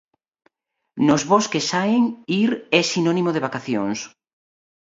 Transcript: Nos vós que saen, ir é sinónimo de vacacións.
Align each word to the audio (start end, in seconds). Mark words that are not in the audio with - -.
Nos 1.07 1.21
vós 1.29 1.45
que 1.51 1.61
saen, 1.71 2.03
ir 2.43 2.51
é 2.79 2.81
sinónimo 2.91 3.29
de 3.33 3.43
vacacións. 3.47 3.99